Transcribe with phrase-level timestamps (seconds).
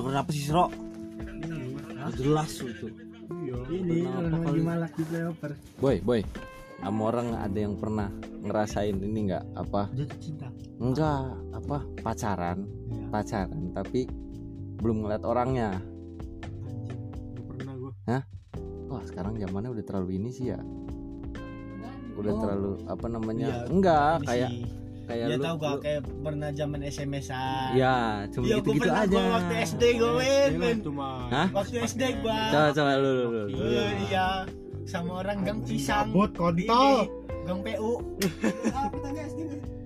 [0.00, 0.66] denger apa sih Sro?
[2.16, 2.90] jelas itu.
[3.30, 3.56] Iya.
[3.70, 6.20] Ini orang lagi malak di playoper boy boy.
[6.80, 8.08] Sama orang ada yang pernah
[8.40, 9.44] ngerasain ini nggak?
[9.52, 9.92] Apa?
[9.92, 10.48] Jatuh cinta.
[10.80, 11.78] Enggak apa?
[12.00, 12.58] Pacaran.
[12.90, 13.06] Iya.
[13.12, 14.08] pacaran tapi
[14.80, 15.76] belum ngeliat orangnya.
[17.36, 17.92] Gak pernah gua.
[18.90, 20.58] Wah sekarang zamannya udah terlalu ini sih ya.
[22.18, 22.40] Udah Oh.
[22.42, 23.46] terlalu apa namanya?
[23.46, 24.79] Iya, enggak kayak sih.
[25.10, 27.68] Kayak Ya lu, tahu gak lu- kayak pernah zaman SMS-an.
[27.74, 27.96] ya
[28.28, 31.46] cuma Iya, gitu gitu pernah aja gua waktu SD gue men, cuma Hah?
[31.52, 32.38] Waktu SD gua.
[32.48, 33.44] coba coba lu lu, lu.
[33.50, 34.28] Iya, iya.
[34.82, 36.08] Sama orang gang pisang.
[36.08, 36.94] Gabut, kontol.
[37.42, 37.92] Gang PU.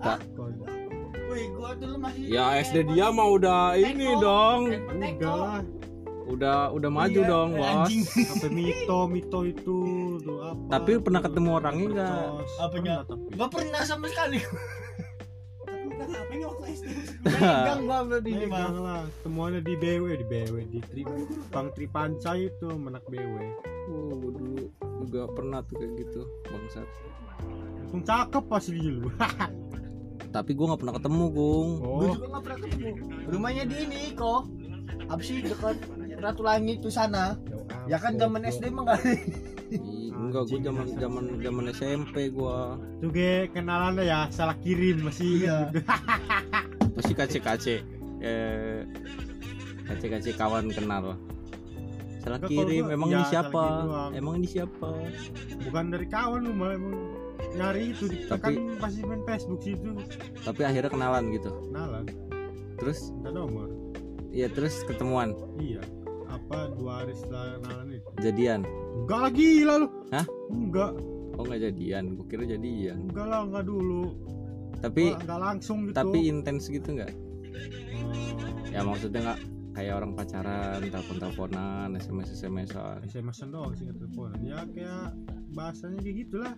[0.00, 0.18] Tak.
[1.30, 5.60] Wih, gua dulu masih ya SD dia mah udah ini dong enggak lah
[6.26, 7.90] udah udah maju Iya, dong bos
[8.30, 9.76] apa mito mito itu
[10.18, 12.10] tuh apa Tapi pernah ketemu orangnya nggak?
[12.16, 12.52] Percos.
[12.56, 12.94] Apanya?
[13.46, 14.38] Pernah, tapi
[16.00, 17.02] Gak pernah sama sekali.
[17.20, 17.52] Iya.
[17.66, 17.98] Gang gua.
[18.20, 21.02] Megang lah semuanya di BW di BW di tri
[21.52, 23.34] Bang Tripanca itu menak BW
[23.90, 24.64] oh gua dulu
[25.04, 26.88] juga pernah tuh kayak gitu bangsat
[27.84, 29.10] langsung cakep pasti dulu
[30.36, 32.88] tapi gua nggak pernah ketemu gung Gua oh juga gak pernah ketemu.
[33.30, 34.42] Rumahnya di ini kok.
[35.10, 35.76] Apa sih dekat
[36.22, 37.34] Ratu Langit tuh sana?
[37.90, 39.02] Ya kan zaman SD mah gak
[40.20, 42.76] enggak gua Anjing, zaman zaman zaman SMP gua.
[42.98, 45.56] Tuh ge kenalannya ya salah kirim masih Iya.
[46.92, 47.74] pasti kace kace
[48.20, 48.84] eh
[49.84, 51.16] kace kace kawan kenal.
[52.20, 53.62] Salah kirim gua- emang ya, ini salah siapa?
[54.12, 54.88] emang ini siapa?
[55.62, 56.94] Bukan dari kawan lu malah emang
[57.50, 59.90] nyari itu di Tapi- kan pasti main Facebook situ
[60.40, 61.50] tapi akhirnya kenalan gitu.
[61.66, 62.04] Kenalan.
[62.76, 63.10] Terus?
[63.20, 63.68] Ada nomor.
[64.30, 65.34] Ya terus ketemuan.
[65.56, 65.80] Iya.
[66.28, 68.08] Apa dua hari setelah kenalan itu?
[68.20, 68.60] Jadian
[68.92, 69.88] enggak lagi gila lu.
[70.10, 70.26] Hah?
[70.48, 70.92] enggak.
[71.34, 72.04] Oh nggak jadian?
[72.14, 72.96] Gua kira jadian.
[73.06, 74.02] Enggak lah enggak dulu.
[74.78, 75.96] Tapi Enggak- enggak langsung gitu.
[75.96, 77.12] tapi intens gitu nggak?
[77.12, 84.30] Oh, ya maksudnya nggak kayak orang pacaran telepon teleponan sms smsan SMS doang sih telepon.
[84.40, 85.14] Ya kayak
[85.52, 86.54] bahasanya kayak gitulah.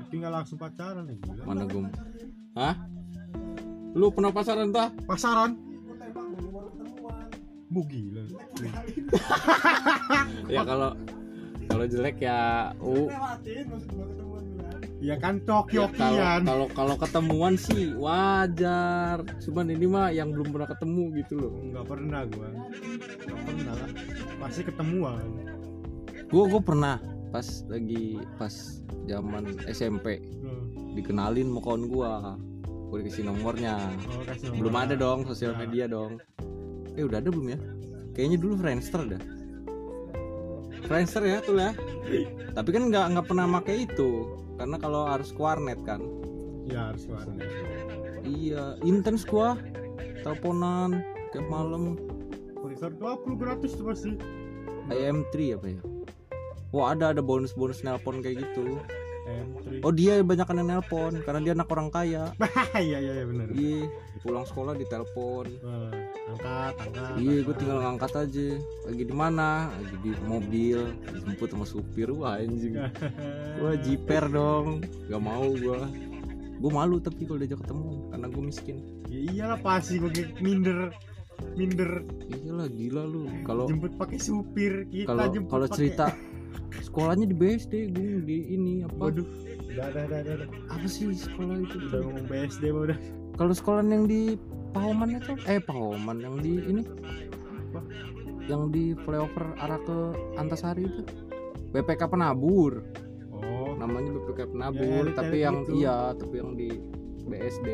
[0.00, 1.86] Tapi nggak langsung pacaran ya mana gum?
[2.52, 2.74] Hah?
[3.92, 4.90] Lu pernah pacaran tah?
[5.04, 5.54] Pasaran
[7.70, 8.22] bu gila.
[10.50, 10.98] Ya kalau
[11.70, 13.06] kalau jelek ya uh
[15.00, 19.22] ya kan ya, cok-cokian kalau kalau kalau ketemuan sih wajar.
[19.40, 21.52] Cuman ini mah yang belum pernah ketemu gitu loh.
[21.56, 22.48] Nggak pernah gua.
[23.24, 23.90] Nggak pernah lah.
[24.42, 25.24] Pasti ketemuan.
[26.28, 26.96] Gua gua pernah
[27.30, 28.52] pas lagi pas
[29.06, 30.98] zaman SMP Hmm.
[30.98, 32.12] dikenalin sama kawan gua.
[32.90, 33.78] Gua dikasih nomornya.
[34.10, 34.58] Oh, kasih nomor.
[34.58, 35.58] belum ada dong sosial Ya.
[35.62, 36.18] media dong
[37.00, 37.58] eh udah ada belum ya?
[38.12, 39.22] Kayaknya dulu Friendster dah
[40.84, 41.70] Friendster ya tuh ya?
[42.52, 44.26] Tapi kan nggak nggak pernah pakai itu.
[44.58, 46.02] Karena kalau harus ke warnet kan.
[46.66, 47.46] Ya harus warnet.
[48.26, 49.54] Iya intens gua.
[50.26, 50.98] Teleponan
[51.30, 51.94] tiap malam.
[52.58, 54.18] Korisor 20 gratis tuh pasti.
[54.90, 55.80] IM3 apa ya?
[56.74, 58.82] Wah ada ada bonus-bonus nelpon kayak gitu
[59.26, 62.32] M3 Oh dia banyak yang nelpon Karena dia anak orang kaya.
[62.80, 63.48] Iya iya iya bener.
[63.52, 65.46] Iya pulang sekolah ditelepon.
[65.48, 65.92] Eh,
[66.36, 67.12] angkat angkat.
[67.16, 68.48] Iya gue tinggal ngangkat aja.
[68.88, 69.72] Lagi di mana?
[69.72, 72.08] Lagi di mobil Dijemput sama supir.
[72.12, 72.76] Wah anjing.
[73.60, 74.84] Wah jiper dong.
[75.08, 75.88] Gak mau gua.
[76.60, 78.76] Gue malu tapi kalau diajak ketemu Karena gue miskin.
[79.08, 80.12] Ya iyalah pasti gue
[80.44, 80.92] minder
[81.56, 82.04] minder.
[82.28, 83.24] Iyalah gila lu.
[83.48, 86.06] Kalau jemput pakai supir kita kalau jemput kalau cerita
[86.80, 89.10] sekolahnya di BSD gue di ini apa?
[89.10, 89.26] Waduh.
[89.70, 91.76] Udah udah udah udah, apa sih sekolah itu?
[91.90, 92.98] Udah ngomong BSD udah.
[93.38, 94.34] Kalau sekolah yang di
[94.70, 96.82] Pahoman itu eh Pahoman yang di ini?
[97.70, 97.80] Apa?
[98.48, 99.98] yang di flyover arah ke
[100.34, 101.02] Antasari itu.
[101.70, 102.82] BPK Penabur.
[103.30, 103.78] Oh.
[103.78, 105.72] Namanya BPK Penabur Ya, tapi yang gitu.
[105.78, 106.82] iya tapi yang di
[107.30, 107.68] BSD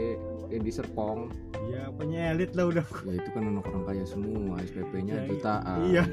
[0.52, 1.32] eh, di Serpong.
[1.72, 2.84] Iya punya elit lah udah.
[3.08, 5.78] Ya itu kan anak orang kaya semua SPP-nya Ya, jutaan.
[5.88, 6.04] iya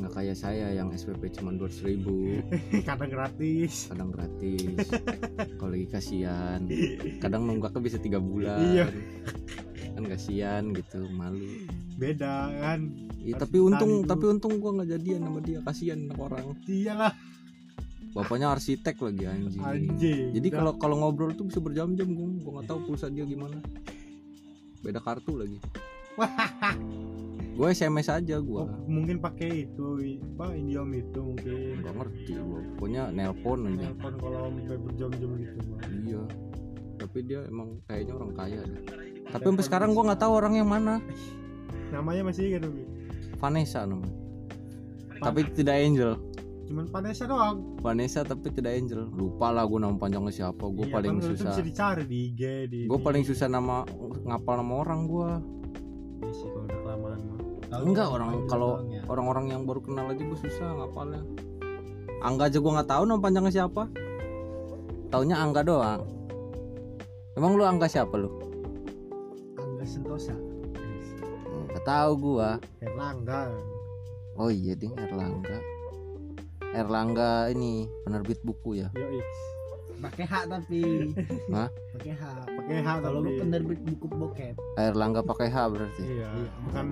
[0.00, 2.40] nggak kayak saya yang SPP cuma dua ribu.
[2.88, 3.92] Kadang gratis.
[3.92, 4.88] Kadang gratis.
[5.60, 6.60] Kalau lagi kasihan.
[7.20, 8.60] Kadang nunggaknya bisa tiga bulan.
[8.60, 8.86] Iya.
[9.90, 11.44] kan kasihan gitu malu.
[12.00, 12.88] Beda kan?
[13.20, 15.60] Harus tapi untung ditahan tapi untung gua nggak jadian sama dia.
[15.60, 16.56] Kasihan orang.
[16.64, 17.12] Iyalah.
[18.10, 19.62] Bapaknya arsitek lagi anjing.
[19.62, 23.60] Anjing jadi kalau kalau ngobrol tuh bisa berjam-jam gua gua nggak tahu pulsa dia gimana.
[24.80, 25.60] Beda kartu lagi
[27.60, 31.84] gue SMS aja Oh, gua mungkin pakai itu apa idiom itu mungkin.
[31.84, 32.60] Nggak ngerti gua.
[32.80, 33.84] Pokoknya nelpon aja.
[33.92, 36.22] Telepon kalau sampai berjam-jam gitu mah iya.
[36.96, 38.80] Tapi dia emang kayaknya orang kaya dah.
[39.30, 41.04] tapi sampai sekarang gua nggak tahu orang yang mana.
[41.94, 42.80] Namanya masih tapi
[43.36, 44.16] Vanessa namanya.
[45.20, 46.12] Tapi tidak Angel.
[46.64, 47.56] Cuman Vanessa doang.
[47.84, 49.04] Vanessa tapi tidak Angel.
[49.10, 50.64] Lupa lah gue nama panjangnya siapa.
[50.70, 51.50] Gue Iya, paling kan susah.
[51.50, 53.84] bisa dicari di IG di gue paling susah nama
[54.24, 55.30] ngapal nama orang gue
[56.20, 57.20] SD sih kalau udah kelamaan
[57.70, 61.22] Enggak orang kalau orang-orang yang baru kenal aja gue susah ngapalnya.
[62.20, 63.86] Angga aja gue nggak tahu nama panjangnya siapa.
[65.10, 66.02] Taunya Angga doang.
[67.38, 68.30] Emang lu Angga siapa lu?
[69.58, 70.34] Angga Sentosa
[71.70, 72.58] Gak tahu gua.
[72.82, 73.54] Erlangga
[74.34, 75.58] Oh iya ding Erlangga.
[76.74, 78.90] Erlangga ini penerbit buku ya.
[78.98, 79.22] yo
[80.00, 80.80] pakai hak tapi.
[81.52, 81.68] Hah?
[81.96, 82.88] pakai hak pakai H.
[83.04, 84.54] Kalau lu penerbit buku bokep.
[84.80, 86.02] Erlangga pakai H berarti.
[86.02, 86.28] iya
[86.64, 86.84] bukan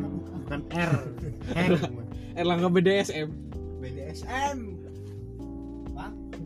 [0.44, 0.92] bukan R.
[1.56, 1.70] Heng.
[2.36, 3.28] Erlangga BDSM.
[3.78, 4.88] BDSM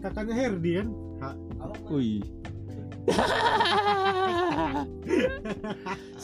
[0.03, 0.89] kakaknya Herdi kan?
[1.23, 1.25] H.
[1.95, 2.27] Wih.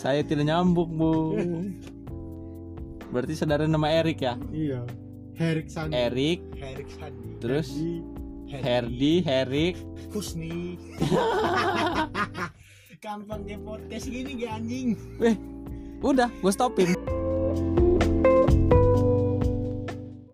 [0.03, 1.39] Saya tidak nyambung, Bu.
[3.15, 4.35] Berarti saudara nama Erik ya?
[4.51, 4.83] iya.
[5.39, 5.95] Herik Sandi.
[5.95, 7.39] Erik, Herik Sandi.
[7.39, 7.71] Terus?
[7.71, 8.03] Herdi,
[8.49, 9.77] Herdi, Herik,
[10.09, 10.81] Husni.
[13.05, 14.97] Gampang kayak podcast gini gak anjing.
[16.01, 16.89] Udah, gue stopin.